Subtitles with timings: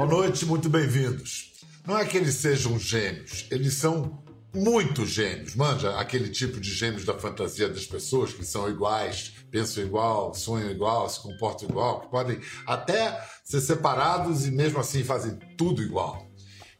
[0.00, 1.52] Boa noite, muito bem-vindos.
[1.86, 4.24] Não é que eles sejam gêmeos, eles são
[4.54, 5.54] muito gêmeos.
[5.54, 10.70] Manja, aquele tipo de gêmeos da fantasia das pessoas que são iguais, pensam igual, sonham
[10.70, 16.26] igual, se comportam igual, que podem até ser separados e mesmo assim fazem tudo igual.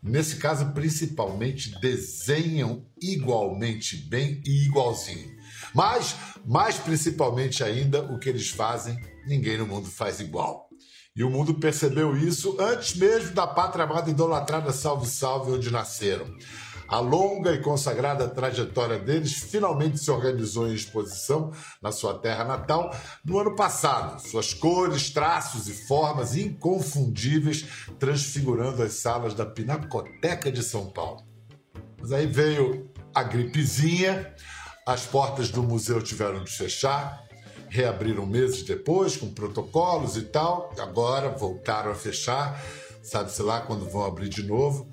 [0.03, 5.31] Nesse caso, principalmente, desenham igualmente bem e igualzinho.
[5.75, 6.17] Mas,
[6.47, 10.70] mais principalmente ainda, o que eles fazem, ninguém no mundo faz igual.
[11.21, 16.25] E o mundo percebeu isso antes mesmo da pátria amada idolatrada Salve Salve, onde nasceram.
[16.89, 21.53] A longa e consagrada trajetória deles finalmente se organizou em exposição
[21.83, 22.91] na sua terra natal
[23.23, 24.19] no ano passado.
[24.19, 27.67] Suas cores, traços e formas inconfundíveis
[27.99, 31.23] transfigurando as salas da Pinacoteca de São Paulo.
[32.01, 34.35] Mas aí veio a gripezinha,
[34.87, 37.29] as portas do museu tiveram de fechar,
[37.71, 42.61] reabriram meses depois com protocolos e tal, agora voltaram a fechar,
[43.03, 44.87] sabe-se lá quando vão abrir de novo.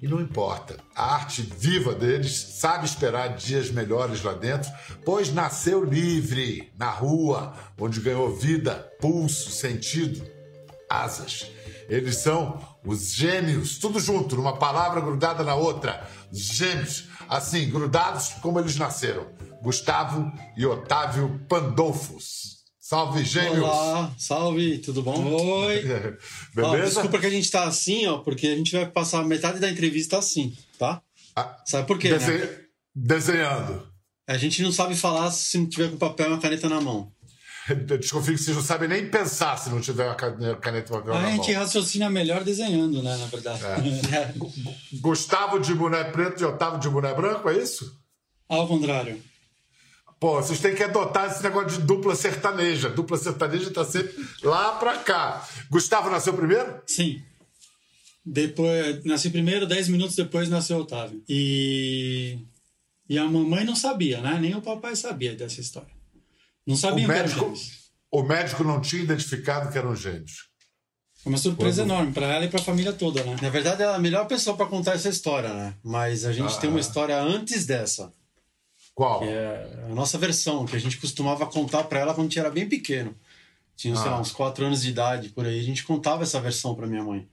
[0.00, 4.70] E não importa, a arte viva deles sabe esperar dias melhores lá dentro,
[5.04, 10.24] pois nasceu livre, na rua, onde ganhou vida, pulso, sentido,
[10.90, 11.46] asas.
[11.88, 16.08] Eles são os gêmeos, tudo junto, numa palavra grudada na outra.
[16.32, 17.04] Gêmeos,
[17.36, 19.26] assim, grudados como eles nasceram.
[19.62, 22.62] Gustavo e Otávio Pandolfos.
[22.78, 23.58] Salve, gêmeos!
[23.64, 25.24] Olá, salve, tudo bom?
[25.24, 25.82] Oi!
[26.54, 26.66] Beleza?
[26.66, 29.70] Ó, desculpa que a gente tá assim, ó, porque a gente vai passar metade da
[29.70, 31.00] entrevista assim, tá?
[31.34, 32.58] Ah, Sabe por quê, dese- né?
[32.94, 33.86] Desenhando.
[34.28, 37.10] A gente não sabe falar se não tiver com papel e uma caneta na mão.
[37.68, 41.14] Eu desconfio que vocês não sabem nem pensar se não tiver uma cane- caneta papel
[41.14, 43.62] A gente raciocina melhor desenhando, né, na verdade.
[43.64, 44.34] É.
[45.00, 47.98] Gustavo de boné preto e Otávio de boné branco, é isso?
[48.48, 49.22] Ao contrário.
[50.18, 52.88] Pô, vocês têm que adotar esse negócio de dupla sertaneja.
[52.88, 55.46] Dupla sertaneja tá sempre lá pra cá.
[55.70, 56.80] Gustavo nasceu primeiro?
[56.86, 57.20] Sim.
[58.24, 61.22] Depois, nasci primeiro, dez minutos depois nasceu Otávio.
[61.28, 62.38] E,
[63.08, 64.38] e a mamãe não sabia, né?
[64.40, 65.90] Nem o papai sabia dessa história.
[66.66, 67.90] Não O sabia que eram médico, gêmeos.
[68.10, 70.48] o médico não tinha identificado que eram gêmeos.
[71.22, 73.36] Foi uma surpresa Quando- enorme para ela e para a família toda, né?
[73.40, 75.74] Na verdade, ela é a melhor pessoa pra contar essa história, né?
[75.82, 76.58] Mas a gente Ah.
[76.58, 78.12] tem uma história antes dessa,
[78.94, 79.20] Qual?
[79.20, 82.38] que é a nossa versão, que a gente costumava contar pra ela quando a gente
[82.40, 83.14] era bem pequeno.
[83.76, 84.10] Tinha, sei Ah.
[84.12, 85.58] lá, uns quatro anos de idade, por aí.
[85.58, 87.26] A gente contava essa versão pra minha mãe.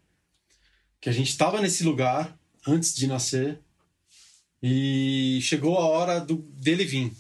[1.02, 2.38] Que a gente estava nesse lugar
[2.68, 3.60] antes de nascer
[4.62, 7.12] e chegou a hora do, dele vir.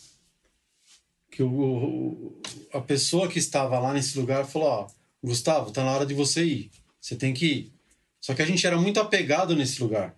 [1.40, 2.38] Que o,
[2.74, 4.88] a pessoa que estava lá nesse lugar falou: Ó,
[5.24, 6.72] Gustavo, tá na hora de você ir.
[7.00, 7.74] Você tem que ir.
[8.20, 10.14] Só que a gente era muito apegado nesse lugar.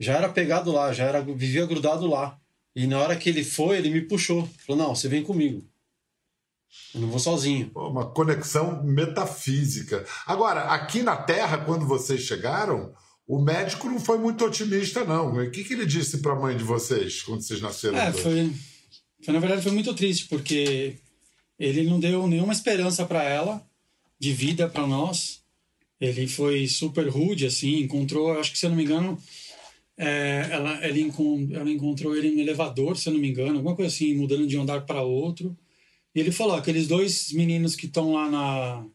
[0.00, 2.40] Já era apegado lá, já era vivia grudado lá.
[2.74, 4.48] E na hora que ele foi, ele me puxou.
[4.66, 5.62] Falou: Não, você vem comigo.
[6.94, 7.70] Eu não vou sozinho.
[7.74, 10.02] Uma conexão metafísica.
[10.26, 12.94] Agora, aqui na Terra, quando vocês chegaram,
[13.26, 15.34] o médico não foi muito otimista, não.
[15.34, 17.98] O que, que ele disse pra mãe de vocês quando vocês nasceram?
[17.98, 18.50] É, foi,
[19.22, 19.34] foi.
[19.34, 20.96] Na verdade, foi muito triste, porque
[21.58, 23.66] ele não deu nenhuma esperança para ela,
[24.18, 25.42] de vida para nós.
[26.00, 29.18] Ele foi super rude, assim, encontrou, acho que se eu não me engano,
[29.96, 33.74] é, ela, ele encon- ela encontrou ele no elevador, se eu não me engano, alguma
[33.74, 35.56] coisa assim, mudando de um andar para outro.
[36.14, 38.86] E ele falou: aqueles dois meninos que estão lá na,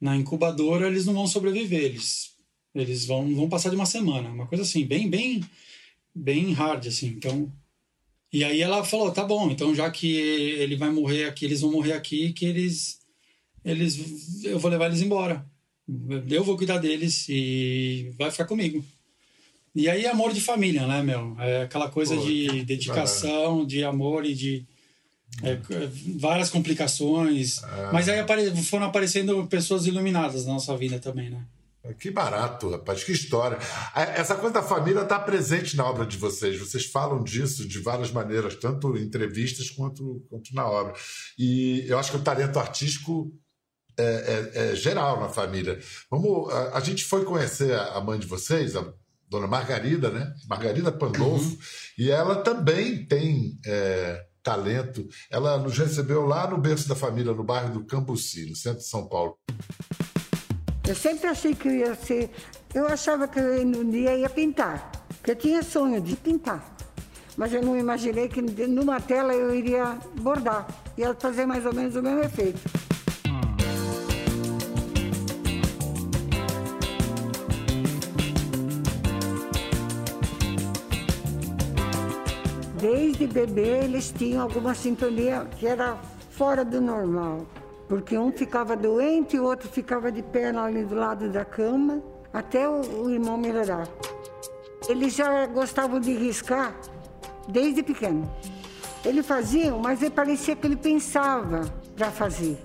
[0.00, 2.34] na incubadora, eles não vão sobreviver, eles,
[2.74, 5.42] eles vão, vão passar de uma semana, uma coisa assim, bem, bem,
[6.14, 7.08] bem hard, assim.
[7.08, 7.52] Então,
[8.34, 11.70] e aí ela falou, tá bom, então já que ele vai morrer aqui, eles vão
[11.70, 12.98] morrer aqui, que eles,
[13.64, 15.46] eles, eu vou levar eles embora.
[16.28, 18.84] Eu vou cuidar deles e vai ficar comigo.
[19.74, 21.36] E aí amor de família, né, meu?
[21.38, 24.64] É aquela coisa Pô, de dedicação, de amor e de
[25.42, 25.58] é,
[26.16, 27.60] várias complicações.
[27.92, 31.44] Mas aí apare- foram aparecendo pessoas iluminadas na nossa vida também, né?
[31.92, 33.58] Que barato, rapaz, que história.
[33.94, 36.58] Essa coisa da família está presente na obra de vocês.
[36.58, 40.94] Vocês falam disso de várias maneiras, tanto em entrevistas quanto, quanto na obra.
[41.38, 43.30] E eu acho que o talento artístico
[43.98, 45.78] é, é- é geral na família.
[46.10, 48.92] Vamos, a, a gente foi conhecer a, mãe de vocês, a
[49.28, 50.32] dona Margarida, né?
[50.48, 51.58] Margarida Pandolfo,
[51.98, 55.06] e ela também tem é, talento.
[55.30, 58.88] Ela nos recebeu lá no berço da família, no bairro do Cambuci, no centro de
[58.88, 59.36] São Paulo.
[60.86, 62.30] Eu sempre achei que eu ia ser.
[62.74, 64.92] Eu achava que eu um dia ia pintar.
[65.22, 66.62] Que eu tinha sonho de pintar.
[67.36, 70.66] Mas eu não imaginei que numa tela eu iria bordar.
[70.98, 72.60] Ia fazer mais ou menos o mesmo efeito.
[82.78, 85.96] Desde bebê eles tinham alguma sintonia que era
[86.30, 87.46] fora do normal.
[87.88, 92.02] Porque um ficava doente, o outro ficava de perna ali do lado da cama.
[92.32, 93.88] até o, o irmão melhorar.
[94.88, 96.74] Eles já gostavam de riscar
[97.48, 98.30] desde pequeno.
[99.04, 101.62] Ele fazia, mas ele parecia que ele pensava
[101.94, 102.58] para fazer.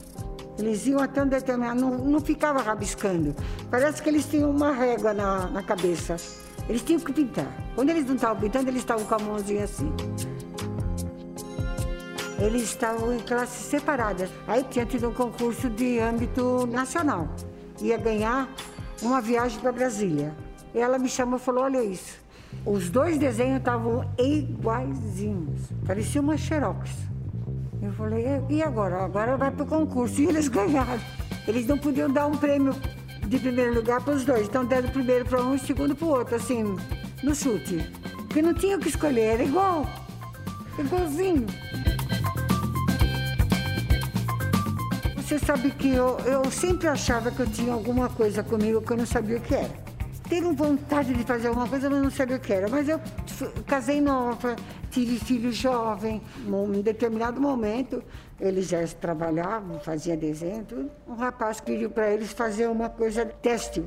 [0.57, 3.35] Eles iam até um determinado, não, não ficava rabiscando.
[3.69, 6.17] Parece que eles tinham uma régua na, na cabeça.
[6.67, 7.47] Eles tinham que pintar.
[7.75, 9.91] Quando eles não estavam pintando, eles estavam com a mãozinha assim.
[12.41, 14.29] Eles estavam em classes separadas.
[14.47, 17.27] Aí tinha tido um concurso de âmbito nacional.
[17.81, 18.49] Ia ganhar
[19.01, 20.33] uma viagem para Brasília.
[20.73, 22.17] Ela me chamou e falou: Olha isso.
[22.65, 25.59] Os dois desenhos estavam iguaizinhos.
[25.85, 26.89] Parecia uma xerox.
[27.81, 29.03] Eu falei: E agora?
[29.03, 30.21] Agora vai para o concurso.
[30.21, 30.99] E eles ganharam.
[31.47, 32.73] Eles não podiam dar um prêmio
[33.27, 34.47] de primeiro lugar para os dois.
[34.47, 36.63] Então deram primeiro para um e segundo para o outro, assim,
[37.21, 37.91] no chute.
[38.17, 39.85] Porque não tinha o que escolher, era igual.
[40.77, 41.45] Igualzinho.
[45.29, 48.97] Você sabe que eu, eu sempre achava que eu tinha alguma coisa comigo que eu
[48.97, 49.69] não sabia o que era.
[50.27, 52.67] Tenho vontade de fazer alguma coisa, mas não sabia o que era.
[52.67, 52.99] Mas eu
[53.67, 54.55] casei nova,
[54.89, 56.19] tive filho jovem.
[56.73, 58.03] Em determinado momento,
[58.41, 60.89] eles já trabalhavam, faziam desenho.
[61.07, 63.85] Um rapaz pediu para eles fazer uma coisa têxtil.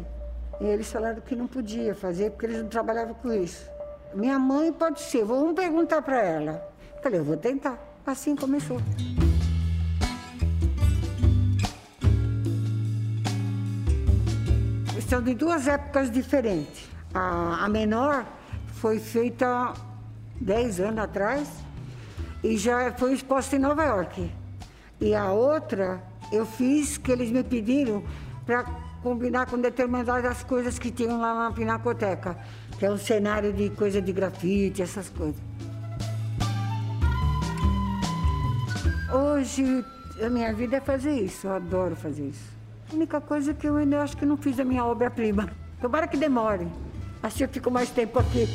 [0.61, 3.69] E eles falaram que não podia fazer, porque eles não trabalhavam com isso.
[4.15, 6.73] Minha mãe pode ser, vamos perguntar para ela.
[7.03, 7.77] Falei, eu vou tentar.
[8.07, 8.81] Assim começou.
[15.13, 16.89] São de duas épocas diferentes.
[17.13, 18.25] A, a menor
[18.81, 19.75] foi feita
[20.41, 21.51] 10 anos atrás
[22.43, 24.33] e já foi exposta em Nova York.
[24.99, 28.03] E a outra eu fiz que eles me pediram
[28.47, 28.65] para
[29.03, 32.39] combinar com determinadas coisas que tinham lá na Pinacoteca,
[32.79, 35.43] que é um cenário de coisa de grafite, essas coisas.
[39.13, 39.85] Hoje
[40.25, 42.62] a minha vida é fazer isso, eu adoro fazer isso.
[42.93, 45.51] A única coisa é que eu ainda acho que não fiz a minha obra-prima.
[45.81, 46.69] Tomara que demore.
[47.23, 48.47] Assim eu fico mais tempo aqui.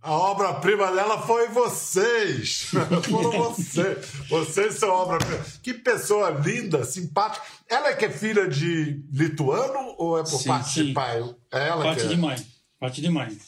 [0.00, 2.70] A obra-prima dela foi vocês.
[3.10, 4.06] Foram vocês.
[4.28, 5.44] Vocês são obra-prima.
[5.60, 7.44] Que pessoa linda, simpática.
[7.68, 10.84] Ela é que é filha de lituano ou é por sim, parte sim.
[10.86, 11.18] de pai?
[11.52, 12.10] É ela parte que é.
[12.10, 12.46] de mãe.
[12.78, 13.38] Parte de mãe.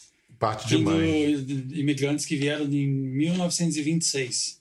[0.40, 1.34] Parte de mãe.
[1.70, 4.60] imigrantes que vieram em 1926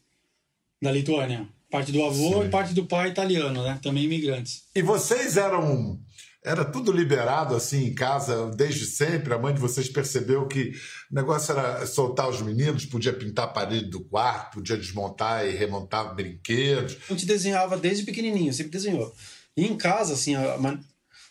[0.79, 1.49] da Lituânia.
[1.71, 2.47] Parte do avô Sim.
[2.47, 3.79] e parte do pai italiano, né?
[3.81, 4.63] Também imigrantes.
[4.75, 5.97] E vocês eram.
[6.43, 9.33] Era tudo liberado assim em casa desde sempre?
[9.33, 10.73] A mãe de vocês percebeu que
[11.11, 15.51] o negócio era soltar os meninos, podia pintar a parede do quarto, podia desmontar e
[15.51, 16.97] remontar brinquedos.
[17.07, 19.13] A gente desenhava desde pequenininho, sempre desenhou.
[19.55, 20.57] E em casa, assim, a,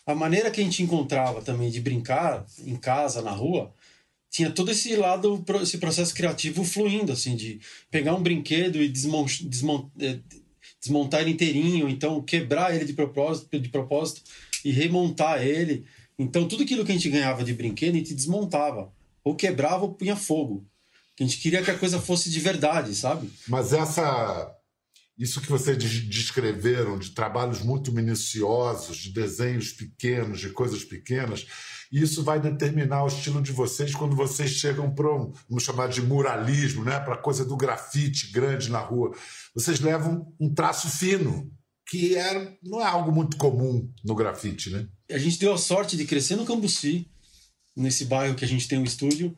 [0.07, 3.71] a maneira que a gente encontrava também de brincar em casa, na rua,
[4.31, 7.59] tinha todo esse lado, esse processo criativo fluindo, assim, de
[7.91, 10.19] pegar um brinquedo e eh,
[10.79, 14.21] desmontar ele inteirinho, então quebrar ele de propósito, de propósito
[14.63, 15.85] e remontar ele.
[16.17, 18.93] Então tudo aquilo que a gente ganhava de brinquedo, a gente desmontava.
[19.21, 20.65] Ou quebrava ou punha fogo.
[21.19, 23.29] A gente queria que a coisa fosse de verdade, sabe?
[23.49, 24.49] Mas essa
[25.21, 31.45] isso que vocês descreveram de trabalhos muito minuciosos, de desenhos pequenos, de coisas pequenas,
[31.91, 36.01] isso vai determinar o estilo de vocês quando vocês chegam para um, vamos chamar de
[36.01, 36.99] muralismo, né?
[36.99, 39.15] para coisa do grafite grande na rua.
[39.53, 41.51] Vocês levam um traço fino,
[41.87, 44.71] que é, não é algo muito comum no grafite.
[44.71, 44.87] Né?
[45.11, 47.07] A gente deu a sorte de crescer no Cambuci,
[47.75, 49.37] nesse bairro que a gente tem um estúdio,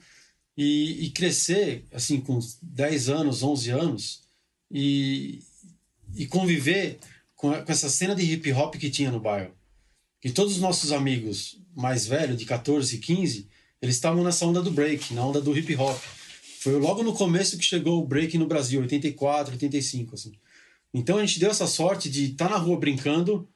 [0.55, 4.21] e, e crescer assim com 10 anos, 11 anos,
[4.71, 5.39] e,
[6.15, 6.99] e conviver
[7.35, 9.53] com, com essa cena de hip hop que tinha no bairro.
[10.21, 13.47] Que todos os nossos amigos mais velhos, de 14 e 15,
[13.81, 16.01] eles estavam nessa onda do break, na onda do hip hop.
[16.59, 20.31] Foi logo no começo que chegou o break no Brasil, 84, 85, assim.
[20.93, 23.47] Então a gente deu essa sorte de estar tá na rua brincando,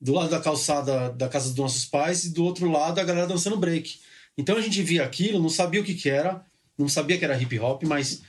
[0.00, 3.26] do lado da calçada da casa dos nossos pais e do outro lado a galera
[3.26, 3.98] dançando break.
[4.38, 6.44] Então a gente via aquilo, não sabia o que, que era,
[6.78, 8.22] não sabia que era hip hop, mas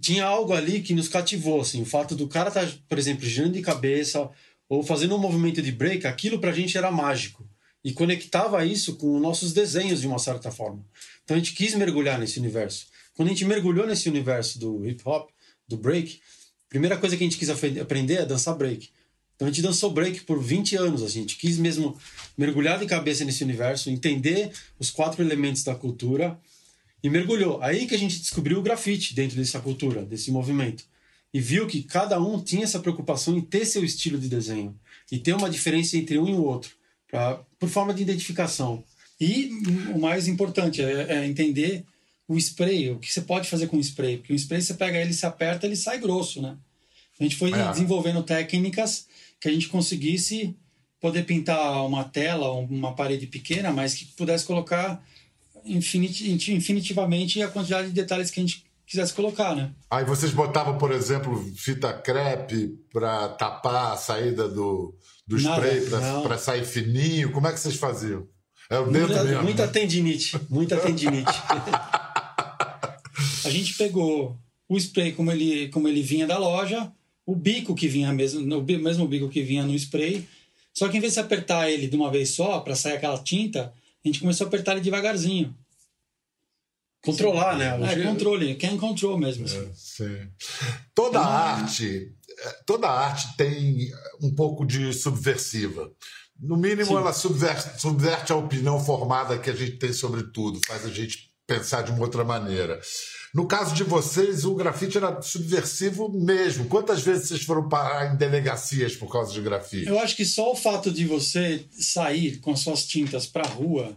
[0.00, 3.26] tinha algo ali que nos cativou, assim, o fato do cara estar, tá, por exemplo,
[3.26, 4.30] girando de cabeça
[4.68, 7.46] ou fazendo um movimento de break, aquilo pra gente era mágico
[7.84, 10.84] e conectava isso com nossos desenhos de uma certa forma.
[11.24, 12.86] Então a gente quis mergulhar nesse universo.
[13.14, 15.30] Quando a gente mergulhou nesse universo do hip hop,
[15.68, 16.20] do break,
[16.66, 18.90] a primeira coisa que a gente quis aprender é dançar break.
[19.36, 21.98] Então a gente dançou break por 20 anos, assim, a gente quis mesmo
[22.36, 26.38] mergulhar de cabeça nesse universo, entender os quatro elementos da cultura
[27.02, 27.62] e mergulhou.
[27.62, 30.84] Aí que a gente descobriu o grafite dentro dessa cultura, desse movimento.
[31.32, 34.74] E viu que cada um tinha essa preocupação em ter seu estilo de desenho
[35.10, 36.72] e ter uma diferença entre um e o outro,
[37.08, 38.82] pra, por forma de identificação.
[39.20, 39.50] E
[39.94, 41.84] o mais importante é, é entender
[42.26, 44.18] o spray, o que você pode fazer com o spray.
[44.18, 46.56] Porque o spray você pega ele, se aperta, ele sai grosso, né?
[47.18, 47.70] A gente foi é.
[47.70, 49.06] desenvolvendo técnicas
[49.38, 50.56] que a gente conseguisse
[51.00, 55.02] poder pintar uma tela, uma parede pequena, mas que pudesse colocar
[55.64, 59.70] infinit, infinitivamente a quantidade de detalhes que a gente quisesse colocar, né?
[59.88, 64.94] Aí vocês botavam, por exemplo, fita crepe para tapar a saída do,
[65.26, 67.30] do Nada, spray, para sair fininho.
[67.30, 68.26] Como é que vocês faziam?
[68.68, 69.42] É o dedo Muita, mesmo.
[69.42, 69.72] muita né?
[69.72, 70.40] tendinite.
[70.48, 71.30] Muita tendinite.
[73.44, 74.38] A gente pegou
[74.68, 76.92] o spray como ele, como ele vinha da loja,
[77.26, 80.26] o bico que vinha mesmo, o mesmo bico que vinha no spray,
[80.72, 83.72] só que em vez de apertar ele de uma vez só para sair aquela tinta,
[84.04, 85.56] a gente começou a apertar ele devagarzinho.
[87.02, 87.68] Controlar, né?
[87.68, 89.46] É, Hoje- controle, can control mesmo.
[89.46, 89.70] assim.
[89.74, 90.28] Sim.
[90.94, 93.90] Toda arte, eh, toda arte tem
[94.22, 95.90] um pouco de subversiva.
[96.38, 96.96] No mínimo, Sim.
[96.96, 101.30] ela subverte, subverte a opinião formada que a gente tem sobre tudo, faz a gente
[101.46, 102.78] pensar de uma outra maneira.
[103.32, 106.64] No caso de vocês, o grafite era subversivo mesmo.
[106.66, 109.86] Quantas vezes vocês foram parar em delegacias por causa de grafite?
[109.86, 113.96] Eu acho que só o fato de você sair com suas tintas para rua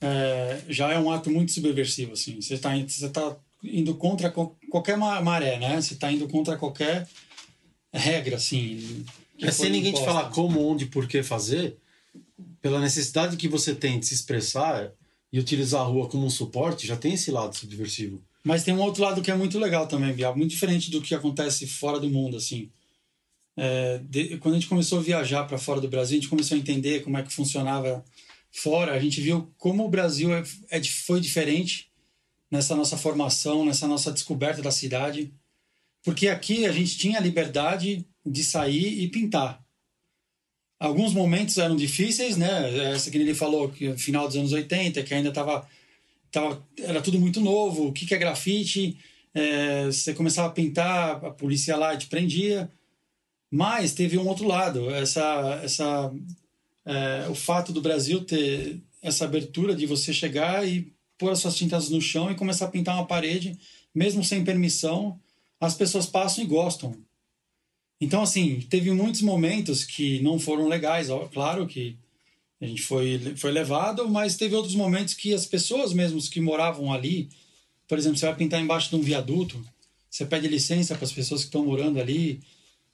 [0.00, 2.40] é, já é um ato muito subversivo, assim.
[2.40, 5.80] Você está você tá indo contra co- qualquer ma- maré, né?
[5.80, 7.06] Você está indo contra qualquer
[7.92, 9.04] regra, assim.
[9.40, 10.12] É sem ninguém te imposta.
[10.12, 11.76] falar como, onde, por que fazer,
[12.60, 14.90] pela necessidade que você tem de se expressar
[15.32, 18.20] e utilizar a rua como um suporte, já tem esse lado subversivo.
[18.42, 21.14] Mas tem um outro lado que é muito legal também, Bial, muito diferente do que
[21.14, 22.70] acontece fora do mundo, assim.
[23.56, 26.56] É, de- quando a gente começou a viajar para fora do Brasil, a gente começou
[26.56, 28.02] a entender como é que funcionava
[28.50, 28.94] fora.
[28.94, 31.90] A gente viu como o Brasil é, é foi diferente
[32.50, 35.32] nessa nossa formação, nessa nossa descoberta da cidade,
[36.02, 39.62] porque aqui a gente tinha a liberdade de sair e pintar.
[40.78, 42.92] Alguns momentos eram difíceis, né?
[42.92, 45.68] Essa que ele falou, que final dos anos 80, que ainda estava
[46.30, 47.88] tava, era tudo muito novo.
[47.88, 48.98] O que, que é grafite?
[49.34, 52.70] É, você começava a pintar, a polícia lá te prendia.
[53.50, 56.12] Mas teve um outro lado, essa, essa,
[56.84, 61.56] é, o fato do Brasil ter essa abertura de você chegar e pôr as suas
[61.56, 63.58] tintas no chão e começar a pintar uma parede,
[63.94, 65.18] mesmo sem permissão,
[65.60, 66.94] as pessoas passam e gostam.
[68.00, 71.98] Então, assim, teve muitos momentos que não foram legais, claro que
[72.60, 76.92] a gente foi, foi levado, mas teve outros momentos que as pessoas mesmos que moravam
[76.92, 77.28] ali,
[77.88, 79.64] por exemplo, você vai pintar embaixo de um viaduto,
[80.10, 82.40] você pede licença para as pessoas que estão morando ali,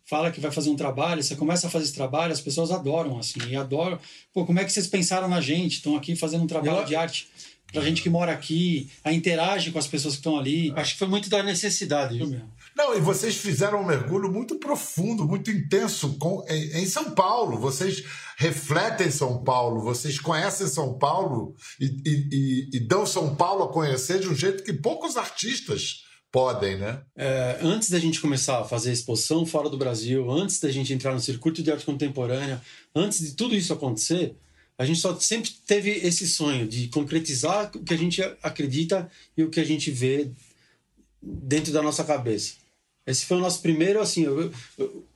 [0.04, 3.18] fala que vai fazer um trabalho, você começa a fazer esse trabalho, as pessoas adoram,
[3.18, 3.98] assim, e adoram.
[4.32, 5.72] Pô, como é que vocês pensaram na gente?
[5.78, 7.26] Estão aqui fazendo um trabalho Eu- de arte
[7.72, 10.72] pra gente que mora aqui, a interage com as pessoas que estão ali.
[10.76, 12.16] Acho que foi muito da necessidade.
[12.16, 12.40] viu?
[12.76, 17.58] Não, e vocês fizeram um mergulho muito profundo, muito intenso com, em, em São Paulo.
[17.58, 18.04] Vocês
[18.36, 23.72] refletem São Paulo, vocês conhecem São Paulo e, e- e- e dão São Paulo a
[23.72, 27.00] conhecer de um jeito que poucos artistas podem, né?
[27.16, 31.14] É, antes da gente começar a fazer exposição fora do Brasil, antes da gente entrar
[31.14, 32.60] no circuito de arte contemporânea,
[32.94, 34.36] antes de tudo isso acontecer,
[34.76, 39.42] a gente só sempre teve esse sonho de concretizar o que a gente acredita e
[39.44, 40.30] o que a gente vê
[41.22, 42.65] dentro da nossa cabeça.
[43.06, 45.06] Esse foi o nosso primeiro, assim, eu- eu-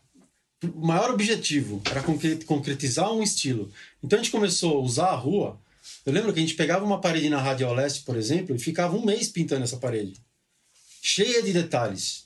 [0.75, 3.71] o maior objetivo era concre- concretizar um estilo.
[4.03, 5.59] Então a gente começou a usar a rua.
[6.05, 8.97] Eu lembro que a gente pegava uma parede na Rádio Leste, por exemplo, e ficava
[8.97, 10.15] um mês pintando essa parede
[11.03, 12.25] cheia de detalhes.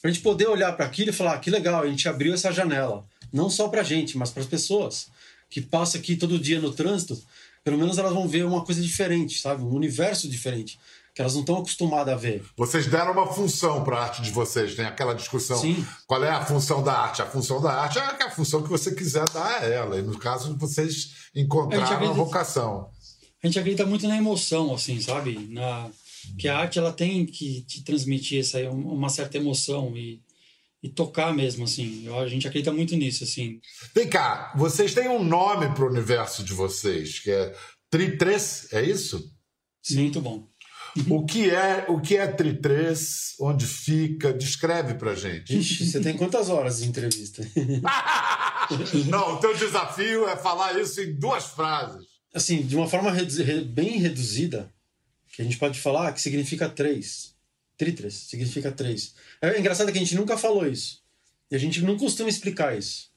[0.00, 2.52] Pra gente poder olhar para aquilo e falar, "Ah, que legal, a gente abriu essa
[2.52, 3.04] janela.
[3.32, 5.08] Não só pra gente, mas para as pessoas
[5.50, 7.20] que passam aqui todo dia no trânsito.
[7.64, 9.62] Pelo menos elas vão ver uma coisa diferente, sabe?
[9.62, 10.78] Um universo diferente.
[11.14, 12.42] Que elas não estão acostumadas a ver.
[12.56, 15.58] Vocês deram uma função para a arte de vocês, tem aquela discussão.
[15.60, 15.86] Sim.
[16.06, 17.20] Qual é a função da arte?
[17.20, 19.98] A função da arte é a função que você quiser dar a ela.
[19.98, 22.88] E no caso, vocês A encontraram a acredita- vocação.
[23.42, 25.48] A gente acredita muito na emoção, assim, sabe?
[25.50, 25.90] Na,
[26.38, 30.22] que a arte ela tem que te transmitir essa, uma certa emoção e,
[30.82, 32.06] e tocar mesmo, assim.
[32.06, 33.60] Eu- A gente acredita muito nisso, assim.
[33.94, 37.54] Vem cá, vocês têm um nome para o universo de vocês, que é
[37.90, 39.30] Tri-3, é isso?
[39.90, 40.46] Muito bom.
[41.08, 43.34] O que é o que é Tri-3?
[43.40, 44.32] Onde fica?
[44.32, 45.56] Descreve pra gente.
[45.58, 47.42] Ixi, você tem quantas horas de entrevista?
[49.08, 52.06] Não, o teu desafio é falar isso em duas frases.
[52.34, 53.10] assim, de uma forma
[53.68, 54.72] bem reduzida,
[55.34, 57.32] que a gente pode falar que significa três.
[57.76, 59.14] Tritres, significa três.
[59.40, 61.00] É engraçado que a gente nunca falou isso.
[61.50, 63.10] E a gente não costuma explicar isso.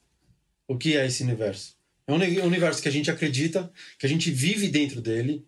[0.66, 1.74] O que é esse universo?
[2.06, 5.44] É um uni- universo que a gente acredita, que a gente vive dentro dele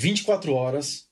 [0.00, 1.06] 24 horas.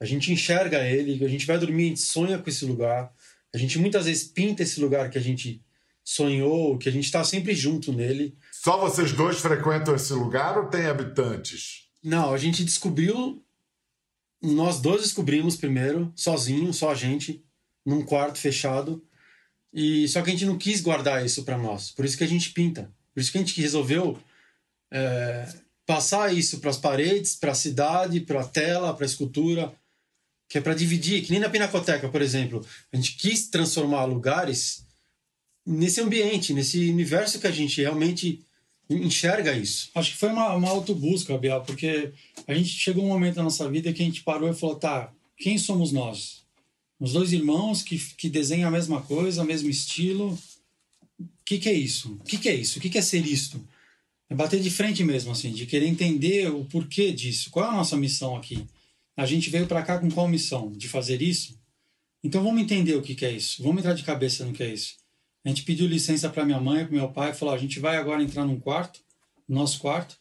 [0.00, 3.12] A gente enxerga ele, a gente vai dormir, a gente sonha com esse lugar.
[3.54, 5.62] A gente muitas vezes pinta esse lugar que a gente
[6.02, 8.36] sonhou, que a gente está sempre junto nele.
[8.52, 11.88] Só vocês dois frequentam esse lugar ou tem habitantes?
[12.02, 13.42] Não, a gente descobriu.
[14.42, 17.42] Nós dois descobrimos primeiro, sozinho, só a gente,
[17.84, 19.02] num quarto fechado.
[19.72, 21.90] E só que a gente não quis guardar isso para nós.
[21.90, 22.92] Por isso que a gente pinta.
[23.14, 24.18] Por isso que a gente resolveu
[24.90, 25.48] é,
[25.86, 29.72] passar isso para as paredes, para a cidade, para a tela, para a escultura,
[30.48, 32.64] que é para dividir, que nem na Pinacoteca, por exemplo.
[32.92, 34.84] A gente quis transformar lugares
[35.66, 38.42] nesse ambiente, nesse universo que a gente realmente
[38.88, 39.90] enxerga isso.
[39.94, 42.12] Acho que foi uma, uma autobusca, Biel, porque
[42.46, 45.12] a gente chegou um momento na nossa vida que a gente parou e falou, tá,
[45.36, 46.44] quem somos nós?
[47.00, 50.38] Os dois irmãos que, que desenham a mesma coisa, o mesmo estilo.
[51.18, 52.12] O que, que é isso?
[52.20, 52.78] O que, que é isso?
[52.78, 53.66] O que, que é ser isto?
[54.30, 57.50] É bater de frente mesmo, assim, de querer entender o porquê disso.
[57.50, 58.66] Qual é a nossa missão aqui?
[59.16, 60.72] A gente veio para cá com qual missão?
[60.72, 61.58] De fazer isso?
[62.22, 63.62] Então vamos entender o que, que é isso.
[63.62, 64.94] Vamos entrar de cabeça no que é isso.
[65.44, 67.96] A gente pediu licença para minha mãe, para meu pai, e falou: a gente vai
[67.98, 69.00] agora entrar num quarto,
[69.46, 70.16] no nosso quarto,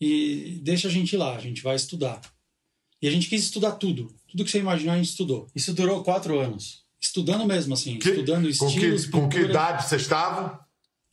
[0.00, 2.20] e deixa a gente ir lá, a gente vai estudar.
[3.02, 4.14] E a gente quis estudar tudo.
[4.28, 5.48] Tudo que você imaginar, a gente estudou.
[5.54, 6.84] Isso durou quatro anos.
[7.00, 7.98] Estudando mesmo, assim.
[7.98, 9.04] Que- estudando com estilos.
[9.06, 10.58] que, com que idade vocês estavam?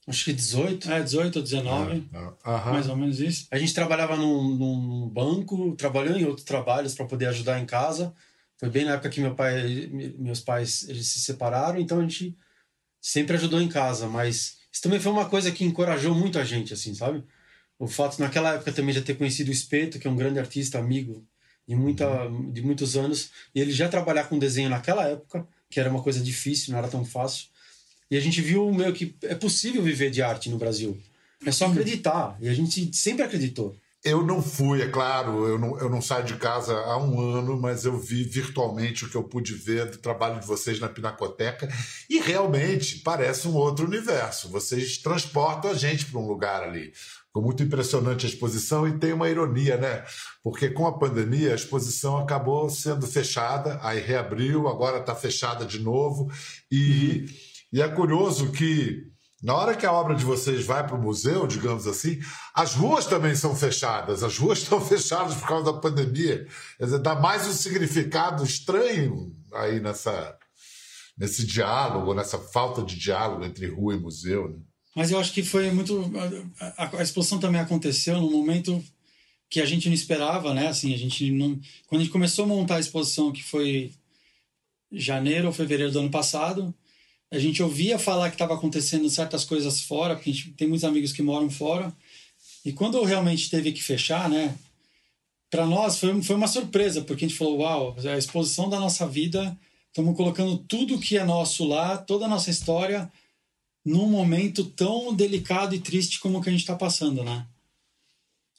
[0.07, 0.91] Acho que 18.
[0.91, 2.09] É, 18 ou 19,
[2.45, 2.71] Aham.
[2.71, 3.47] mais ou menos isso.
[3.51, 8.13] A gente trabalhava num, num banco, trabalhou em outros trabalhos para poder ajudar em casa.
[8.57, 12.01] Foi bem na época que meu pai, me- meus pais eles se separaram, então a
[12.01, 12.35] gente
[12.99, 14.07] sempre ajudou em casa.
[14.07, 17.23] Mas isso também foi uma coisa que encorajou muito a gente, assim, sabe?
[17.77, 20.77] O fato naquela época também de ter conhecido o Espeto, que é um grande artista,
[20.79, 21.25] amigo
[21.67, 22.05] de, muita,
[22.51, 26.19] de muitos anos, e ele já trabalhar com desenho naquela época, que era uma coisa
[26.19, 27.47] difícil, não era tão fácil.
[28.11, 30.97] E a gente viu meio que é possível viver de arte no Brasil.
[31.45, 32.37] É só acreditar.
[32.41, 33.73] E a gente sempre acreditou.
[34.03, 37.55] Eu não fui, é claro, eu não, eu não saio de casa há um ano,
[37.55, 41.69] mas eu vi virtualmente o que eu pude ver do trabalho de vocês na Pinacoteca
[42.09, 44.49] e realmente parece um outro universo.
[44.49, 46.91] Vocês transportam a gente para um lugar ali.
[47.27, 50.03] Ficou muito impressionante a exposição e tem uma ironia, né?
[50.43, 55.79] Porque com a pandemia a exposição acabou sendo fechada, aí reabriu, agora está fechada de
[55.79, 56.29] novo.
[56.71, 57.27] E,
[57.71, 59.09] e é curioso que
[59.41, 62.19] na hora que a obra de vocês vai para o museu, digamos assim,
[62.53, 64.21] as ruas também são fechadas.
[64.21, 66.45] As ruas estão fechadas por causa da pandemia.
[66.77, 70.37] Quer dizer, dá mais um significado estranho aí nessa,
[71.17, 74.47] nesse diálogo, nessa falta de diálogo entre rua e museu.
[74.49, 74.59] Né?
[74.95, 76.11] Mas eu acho que foi muito.
[76.77, 78.83] A, a- exposição também aconteceu num momento
[79.49, 80.67] que a gente não esperava, né?
[80.67, 81.59] Assim, a gente não.
[81.87, 83.91] Quando a gente começou a montar a exposição, que foi
[84.91, 86.75] janeiro ou fevereiro do ano passado,
[87.31, 90.83] a gente ouvia falar que estava acontecendo certas coisas fora, porque a gente tem muitos
[90.83, 91.91] amigos que moram fora.
[92.65, 94.55] E quando realmente teve que fechar, né?
[95.49, 99.07] Para nós foi, foi uma surpresa, porque a gente falou: uau, a exposição da nossa
[99.07, 103.11] vida, estamos colocando tudo que é nosso lá, toda a nossa história
[103.83, 107.47] num momento tão delicado e triste como o que a gente está passando, né?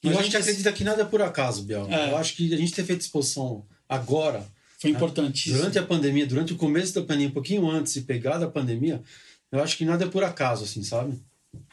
[0.03, 1.87] Mas eu a acho gente que acredita que nada é por acaso, Biel.
[1.89, 2.11] É.
[2.11, 4.45] Eu acho que a gente ter feito exposição agora,
[4.83, 5.57] foi importantíssimo.
[5.57, 9.03] durante a pandemia, durante o começo da pandemia, um pouquinho antes e pegar da pandemia,
[9.51, 11.19] eu acho que nada é por acaso, assim, sabe?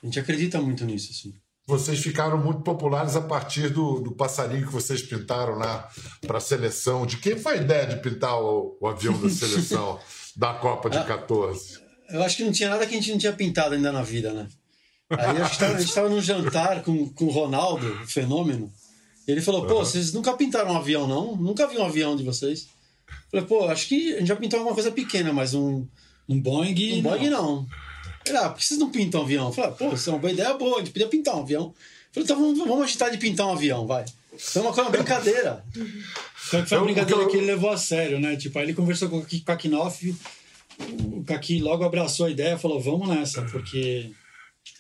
[0.02, 1.34] A gente acredita muito nisso, assim.
[1.66, 5.88] Vocês ficaram muito populares a partir do, do passarinho que vocês pintaram lá
[6.26, 7.06] para a seleção.
[7.06, 10.00] De quem foi a ideia de pintar o, o avião da seleção
[10.36, 11.80] da Copa de 14?
[12.10, 14.34] Eu acho que não tinha nada que a gente não tinha pintado ainda na vida,
[14.34, 14.48] né?
[15.12, 18.72] Aí a gente tava, a gente tava num jantar com, com o Ronaldo, o fenômeno.
[19.28, 21.36] Ele falou, pô, vocês nunca pintaram um avião, não?
[21.36, 22.68] Nunca vi um avião de vocês.
[23.32, 25.86] Falei, pô, acho que a gente já pintou alguma coisa pequena, mas um,
[26.28, 27.00] Um Boeing.
[27.00, 27.68] um Boeing não.
[28.26, 29.52] Ele, ah, por que vocês não pintam um avião?
[29.52, 31.74] Falei, pô, isso é uma boa ideia boa, a gente podia pintar um avião.
[32.12, 34.06] Falei, então vamos, vamos agitar de pintar um avião, vai.
[34.38, 35.64] Isso é uma coisa, uma brincadeira.
[36.50, 38.36] Só que foi uma brincadeira que ele levou a sério, né?
[38.36, 40.16] Tipo, aí ele conversou com o Kaki- com a Knopf,
[41.18, 44.12] o Kaki logo abraçou a ideia e falou, vamos nessa, porque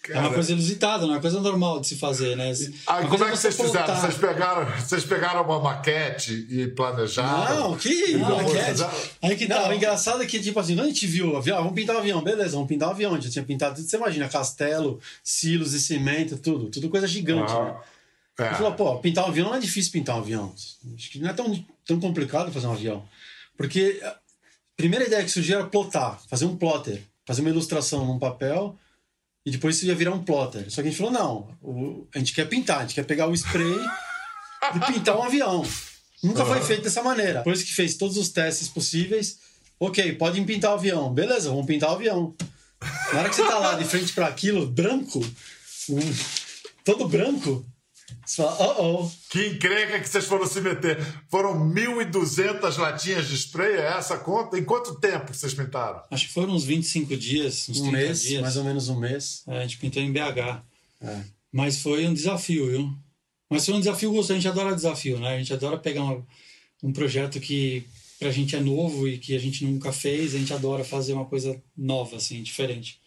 [0.10, 2.52] é uma Cara, coisa inusitada, não é uma coisa normal de se fazer, né?
[2.88, 3.95] Aí, Uma como coisa é que você vocês fizeram?
[3.95, 7.56] Vocês pegaram, vocês pegaram uma maquete e planejaram?
[7.56, 8.84] Não, que Não, maquete.
[9.21, 9.69] Aí que Não, tá.
[9.69, 11.95] o engraçado é que, tipo assim, quando a gente viu o avião, ah, vamos pintar
[11.95, 13.12] um avião, beleza, vamos pintar um avião.
[13.12, 17.08] A gente já tinha pintado tudo, você imagina, castelo, silos e cimento, tudo, tudo coisa
[17.08, 17.75] gigante, né?
[18.39, 18.47] É.
[18.47, 20.54] Ele falou, pô, pintar um avião não é difícil pintar um avião.
[20.95, 23.04] Acho que não é tão, tão complicado fazer um avião.
[23.58, 24.15] Porque a
[24.78, 28.78] primeira ideia que surgiu era plotar, fazer um plotter, fazer uma ilustração num papel
[29.45, 30.65] e depois isso ia virar um plotter.
[30.69, 33.28] Só que a gente falou, não, o- a gente quer pintar, a gente quer pegar
[33.28, 33.73] o spray
[34.75, 35.63] e pintar um avião.
[36.21, 37.39] Nunca foi feito dessa maneira.
[37.39, 39.38] Depois que fez todos os testes possíveis,
[39.80, 41.13] ok, podem pintar o avião.
[41.13, 42.36] Beleza, vamos pintar o avião.
[43.13, 45.19] Na hora que você tá lá de frente para aquilo, branco,
[46.84, 47.65] todo branco,
[48.26, 49.12] você fala, oh oh.
[49.30, 50.98] Que encrenca que vocês foram se meter.
[51.30, 54.58] Foram 1.200 latinhas de spray, é essa a conta?
[54.58, 56.02] Em quanto tempo vocês pintaram?
[56.12, 58.41] Acho que foram uns 25 dias, uns Um 30 mês, dias.
[58.41, 59.43] mais ou menos um mês.
[59.48, 60.62] É, a gente pintou em BH.
[61.02, 61.22] É.
[61.52, 62.93] Mas foi um desafio, viu?
[63.50, 64.34] Mas foi um desafio gostoso.
[64.34, 65.36] A gente adora desafio, né?
[65.36, 66.26] A gente adora pegar uma-
[66.84, 67.84] um projeto que
[68.19, 70.36] pra gente é novo e que a gente nunca fez.
[70.36, 72.98] A gente adora fazer uma coisa nova, assim, diferente.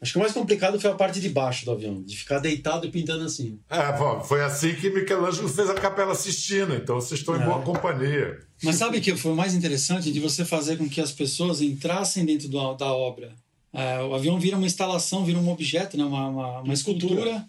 [0.00, 2.86] Acho que o mais complicado foi a parte de baixo do avião, de ficar deitado
[2.86, 3.58] e pintando assim.
[3.68, 7.44] É, bom, foi assim que Michelangelo fez a Capela Sistina, então vocês estão em É.
[7.44, 8.38] boa companhia.
[8.62, 11.60] Mas sabe o que foi o mais interessante de você fazer com que as pessoas
[11.60, 13.32] entrassem dentro do- da obra?
[13.72, 16.04] É, o avião vira uma instalação, vira um objeto, né?
[16.04, 17.44] uma, uma, uma escultura.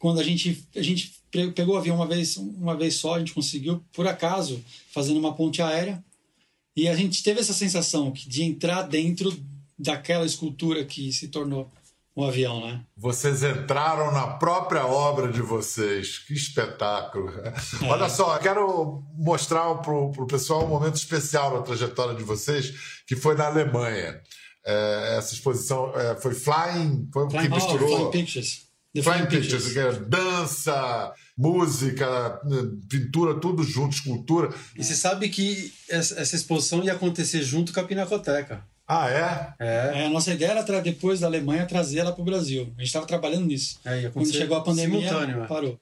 [0.00, 3.18] Quando a gente, a gente pe- pegou o avião uma vez, uma vez só, a
[3.20, 4.62] gente conseguiu, por acaso,
[4.92, 6.02] fazendo uma ponte aérea.
[6.76, 9.32] E a gente teve essa sensação de entrar dentro
[9.78, 11.70] daquela escultura que se tornou
[12.18, 12.80] o avião, né?
[12.96, 16.18] Vocês entraram na própria obra de vocês.
[16.18, 17.32] Que espetáculo.
[17.88, 22.74] Olha só, eu quero mostrar para o pessoal um momento especial na trajetória de vocês,
[23.06, 24.20] que foi na Alemanha.
[24.66, 27.88] É, essa exposição é, foi Flying, foi o que Flying, misturou.
[27.88, 28.68] oh, Flying Pictures.
[28.94, 32.40] The Flying Pictures, que é dança, música,
[32.90, 34.52] pintura, tudo junto, escultura.
[34.76, 38.66] E você sabe que essa exposição ia acontecer junto com a Pinacoteca.
[38.88, 39.54] Ah, é?
[39.58, 40.02] É.
[40.02, 42.72] É, a nossa ideia era, depois da Alemanha, trazer ela para o Brasil.
[42.76, 43.78] A gente estava trabalhando nisso.
[43.84, 45.46] É, ia Quando chegou a pandemia, simultâneo, é.
[45.46, 45.78] parou.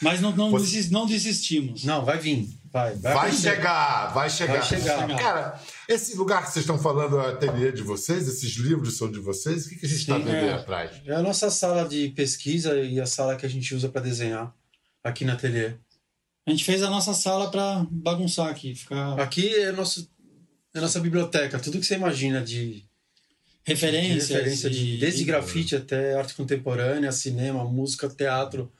[0.00, 1.84] Mas não, não, Você- desis- não desistimos.
[1.84, 2.48] Não, vai vir.
[2.72, 4.54] Vai, vai, Vai chegar, vai chegar.
[4.54, 5.16] Vai chegar.
[5.18, 9.12] Cara, esse lugar que vocês estão falando é o ateliê de vocês, esses livros são
[9.12, 10.52] de vocês, o que, que a gente está vendo aí é.
[10.54, 10.90] atrás?
[11.04, 14.54] É a nossa sala de pesquisa e a sala que a gente usa para desenhar
[15.04, 15.74] aqui na ateliê.
[16.46, 20.10] A gente fez a nossa sala para bagunçar aqui, ficar Aqui é, nosso,
[20.74, 21.58] é a nossa biblioteca.
[21.58, 22.84] Tudo que você imagina de, de
[23.64, 28.70] referência, de, desde e- grafite até arte contemporânea, cinema, música, teatro,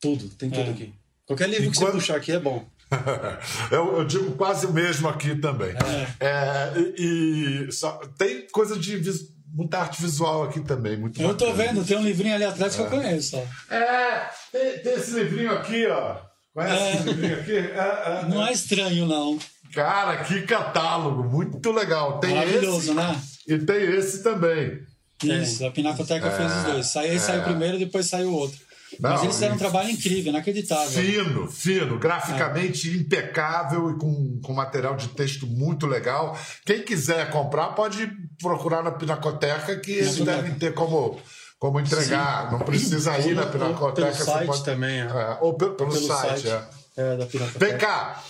[0.00, 0.28] tudo.
[0.30, 0.72] Tem tudo É.
[0.72, 0.92] aqui.
[1.26, 2.66] Qualquer livro E que quando- você puxar aqui é bom.
[3.70, 5.72] eu, eu digo quase o mesmo aqui também.
[6.20, 11.34] É, e e só- tem coisa de vis- muita arte visual aqui também, muito Eu
[11.36, 11.72] tô bacana.
[11.72, 13.36] vendo, tem um livrinho ali atrás que eu conheço.
[13.38, 13.74] ó.
[13.74, 16.18] É, tem, tem esse livrinho aqui, ó.
[16.52, 17.56] Conhece esse livrinho aqui?
[17.56, 18.50] É, é, Não é.
[18.50, 19.38] é estranho, não.
[19.72, 22.18] Cara, que catálogo, muito legal.
[22.20, 23.20] Tem Maravilhoso, esse né?
[23.48, 24.80] e tem esse também.
[25.24, 26.86] Isso, a Pinacoteca fez os dois.
[26.86, 28.58] Sai, esse saiu primeiro, depois saiu o outro.
[29.00, 30.90] Mas Não, eles fizeram um trabalho incrível, inacreditável.
[31.02, 36.36] Fino, fino, graficamente impecável e com, com material de texto muito legal.
[36.66, 38.06] Quem quiser comprar pode
[38.40, 40.42] procurar na Pinacoteca, que eles Pinacoteca.
[40.42, 41.18] devem ter como,
[41.58, 42.52] como entregar.
[42.52, 44.12] Não precisa ir na Ou- ou Pinacoteca.
[44.12, 45.04] pelo site pode- também, é.
[45.06, 46.42] É, ou pelo, pelo Pelo site.
[46.42, 46.48] site
[46.96, 47.02] é.
[47.14, 47.64] é, da Pinacoteca.
[47.64, 48.22] Vem cá,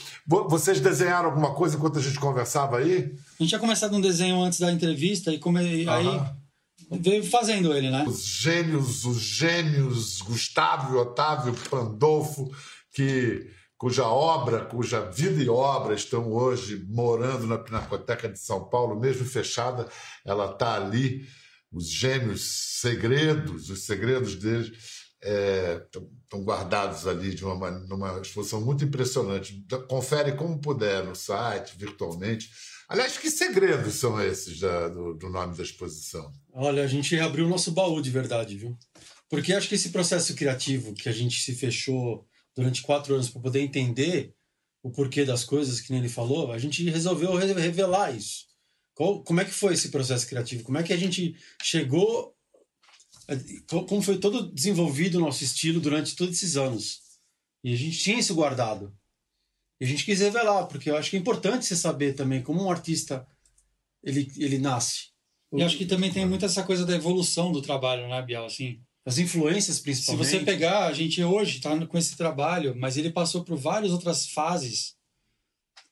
[0.48, 3.14] vocês desenharam alguma coisa enquanto a gente conversava aí?
[3.38, 5.88] A gente tinha começado um desenho antes da entrevista e come...
[5.88, 6.06] aí
[6.90, 8.04] veio fazendo ele, né?
[8.06, 12.50] Os gênios, os gênios Gustavo e Otávio Pandolfo,
[12.94, 18.98] que cuja obra, cuja vida e obra estão hoje morando na Pinacoteca de São Paulo,
[18.98, 19.88] mesmo fechada,
[20.24, 21.26] ela está ali.
[21.72, 24.91] Os gêmeos segredos, os segredos deles
[25.22, 29.64] estão guardados ali de uma, numa exposição muito impressionante.
[29.88, 32.50] Confere como puder no site, virtualmente.
[32.88, 36.32] Aliás, que segredos são esses da- do, do nome da exposição?
[36.52, 38.76] Olha, a gente abriu o nosso baú de verdade, viu?
[39.30, 43.40] Porque acho que esse processo criativo que a gente se fechou durante quatro anos para
[43.40, 44.34] poder entender
[44.82, 48.46] o porquê das coisas, que nem ele falou, a gente resolveu re- revelar isso.
[48.94, 50.64] Qual, como é que foi esse processo criativo?
[50.64, 52.34] Como é que a gente chegou.
[53.66, 57.00] Como foi todo desenvolvido o nosso estilo durante todos esses anos?
[57.64, 58.94] E a gente tinha isso guardado.
[59.80, 62.62] E a gente quis revelar, porque eu acho que é importante você saber também como
[62.62, 63.26] um artista
[64.02, 65.12] ele, ele nasce.
[65.52, 68.46] E acho que também tem muito essa coisa da evolução do trabalho, né, Biel?
[68.46, 70.26] Assim, As influências, se principalmente.
[70.26, 74.28] você pegar, a gente hoje está com esse trabalho, mas ele passou por várias outras
[74.28, 74.96] fases.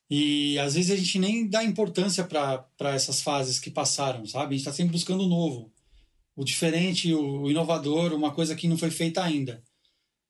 [0.09, 4.55] E às vezes a gente nem dá importância para essas fases que passaram, sabe?
[4.55, 5.73] A gente está sempre buscando o novo,
[6.41, 9.63] o diferente, o, inovador, uma coisa que não foi feita ainda.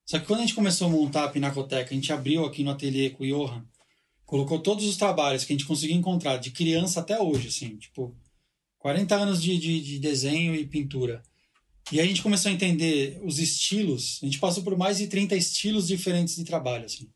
[0.05, 2.73] Só que quando a gente começou a montar a Pinacoteca, a gente abriu aqui no
[2.73, 3.65] ateliê com o Johan,
[4.27, 8.13] colocou todos os trabalhos que a gente conseguiu encontrar, de criança até hoje, assim, tipo,
[8.81, 11.23] 40 anos de, de, de desenho e pintura.
[11.93, 15.07] E aí a gente começou a entender os estilos, a gente passou por mais de
[15.07, 17.09] 30 estilos diferentes de trabalho, assim.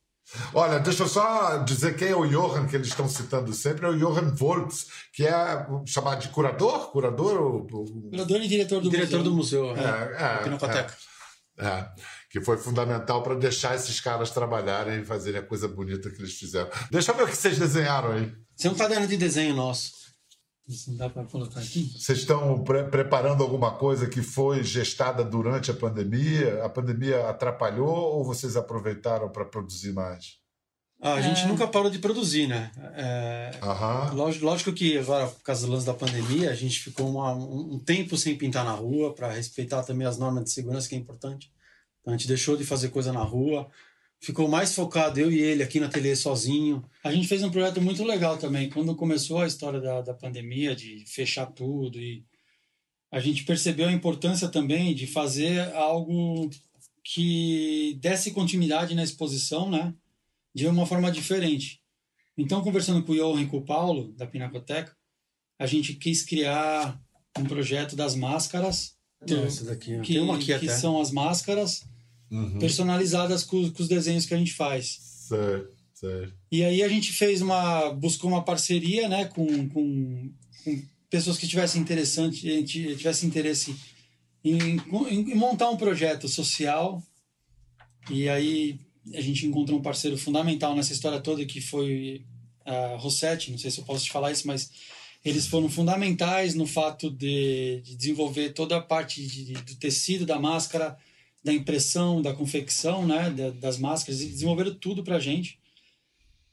[0.52, 3.88] Olha, deixa eu só dizer quem é o Johann que eles estão citando sempre, é
[3.90, 6.90] o Johann Volks, que é chamado de curador?
[6.90, 7.40] Curador?
[7.40, 7.66] Ou,
[8.10, 9.30] Curador e diretor do diretor museu.
[9.30, 10.94] do museu, É, é, é, Pinacoteca.
[11.58, 11.86] é,
[12.30, 16.34] que foi fundamental para deixar esses caras trabalharem e fazerem a coisa bonita que eles
[16.34, 16.70] fizeram.
[16.90, 18.32] Deixa eu ver o que vocês desenharam aí.
[18.56, 20.03] Isso é um caderno de desenho nosso.
[20.66, 21.92] Isso não dá para colocar aqui?
[21.98, 26.64] Vocês estão pre- preparando alguma coisa que foi gestada durante a pandemia?
[26.64, 30.38] A pandemia atrapalhou ou vocês aproveitaram para produzir mais?
[31.02, 31.46] Ah, a gente É.
[31.46, 32.72] nunca parou de produzir, né?
[32.94, 34.14] É, Aham.
[34.14, 37.74] lógico, lógico que agora, por causa do lance da pandemia, a gente ficou uma- um,
[37.74, 40.98] um tempo sem pintar na rua para respeitar também as normas de segurança, que é
[40.98, 41.52] importante.
[42.00, 43.68] Então a gente deixou de fazer coisa na rua.
[44.24, 46.82] Ficou mais focado eu e ele aqui na ateliê sozinho.
[47.04, 48.70] A gente fez um projeto muito legal também.
[48.70, 52.24] Quando começou a história da, da pandemia, de fechar tudo, e
[53.12, 56.48] a gente percebeu a importância também de fazer algo
[57.02, 59.92] que desse continuidade na exposição, né?
[60.54, 61.82] De uma forma diferente.
[62.34, 64.96] Então, conversando com o Johan e com o Paulo, da Pinacoteca,
[65.58, 66.98] a gente quis criar
[67.38, 68.96] um projeto das máscaras.
[69.44, 70.68] Essa daqui, que, Tem uma aqui que até.
[70.68, 71.84] são as máscaras
[72.58, 74.98] personalizadas com, com os desenhos que a gente faz.
[75.28, 76.34] Certo, certo.
[76.50, 77.90] E aí a gente fez uma.
[77.90, 80.32] buscou uma parceria né, com, com,
[80.64, 83.74] com pessoas que tivessem, interessante, tivessem interesse
[84.44, 84.76] em,
[85.08, 87.02] em montar um projeto social.
[88.10, 88.78] E aí
[89.12, 92.24] a gente encontrou um parceiro fundamental nessa história toda que foi
[92.64, 94.70] a Rossetti, não sei se eu posso te falar isso, mas
[95.24, 100.38] eles foram fundamentais no fato de, de desenvolver toda a parte de, do tecido da
[100.38, 100.96] máscara,
[101.44, 105.58] da impressão, da confecção né, da- das máscaras, e desenvolveram tudo pra gente.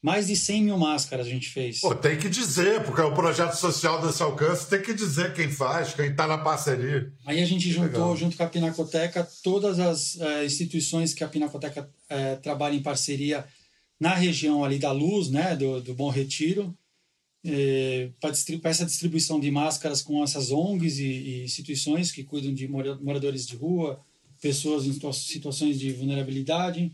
[0.04, 1.80] Mais de 100 mil máscaras a gente fez.
[1.80, 5.48] Pô, tem que dizer, porque é um projeto social desse alcance, tem que dizer quem
[5.52, 7.14] faz, quem tá na parceria.
[7.24, 8.18] Aí a gente juntou, Legal.
[8.18, 13.46] junto com a Pinacoteca, todas as eh, instituições que a Pinacoteca eh, trabalha em parceria
[14.00, 16.76] na região ali da Luz, né, do, do Bom Retiro,
[18.20, 22.96] para essa distribuição de máscaras com essas ONGs e, e instituições que cuidam de mora-
[23.02, 24.00] moradores de rua,
[24.42, 26.92] pessoas em situa- situações de vulnerabilidade.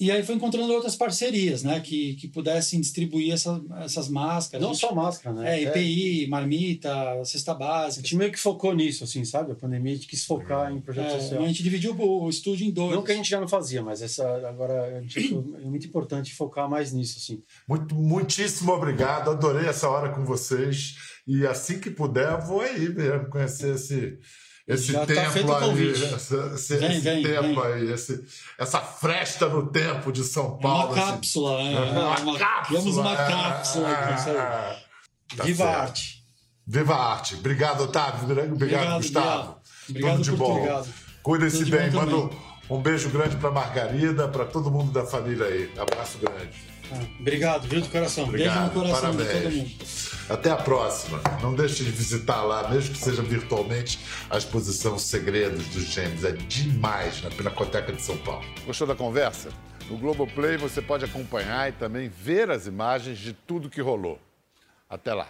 [0.00, 4.64] E aí foi encontrando outras parcerias, né, que, que pudessem distribuir essa, essas máscaras.
[4.64, 5.60] Não só máscara, né?
[5.60, 6.88] É, EPI, marmita,
[7.24, 8.02] cesta A básica.
[8.06, 9.50] gente meio que focou nisso, assim, sabe?
[9.50, 11.42] A pandemia a gente quis focar em projeto É, social.
[11.42, 12.94] a gente dividiu o, o estúdio em dois.
[12.94, 15.88] Não que a gente já não fazia, mas essa agora a gente achou- é muito
[15.88, 17.42] importante focar mais nisso, assim.
[17.68, 20.94] Muito, muitíssimo obrigado, adorei essa hora com vocês.
[21.26, 24.16] E assim que puder, eu vou aí mesmo conhecer esse,
[24.68, 25.60] esse Já tá templo aí.
[25.68, 26.02] convite.
[26.04, 27.72] Esse, Vem, esse vem, templo vem.
[27.72, 28.24] aí, esse,
[28.58, 30.92] essa fresta no tempo de São É uma Paulo.
[30.92, 31.00] assim.
[31.12, 31.80] cápsula, né?
[31.80, 32.64] Uma, Uma- cápsula.
[32.66, 33.88] Criamos uma é, cápsula.
[33.90, 34.36] é, com isso aí.
[34.36, 34.78] é.
[35.36, 35.80] Tá Viva a certo.
[35.82, 36.24] arte.
[36.66, 37.34] Viva a arte.
[37.36, 38.24] Obrigado, Otávio.
[38.24, 39.56] Obrigado, Obrigado, Gustavo.
[39.88, 40.86] Obrigado Tudo de bom.
[41.22, 41.90] Cuida-se bem.
[41.90, 42.30] Manda um,
[42.70, 45.70] um beijo grande para Margarida, para todo mundo da família aí.
[45.78, 46.67] Abraço grande.
[46.92, 48.24] Ah, Obrigado, viu, do coração.
[48.24, 48.72] Obrigado.
[48.72, 49.42] Beijo no coração de Parabéns.
[49.42, 49.70] todo mundo.
[50.30, 51.20] Até a próxima.
[51.42, 53.98] Não deixe de visitar lá, mesmo que seja virtualmente,
[54.28, 56.24] a exposição Segredos dos Gêmeos.
[56.24, 58.44] É demais na Pinacoteca de São Paulo.
[58.66, 59.48] Gostou da conversa?
[59.88, 64.20] No Globoplay você pode acompanhar e também ver as imagens de tudo que rolou.
[64.88, 65.28] Até lá.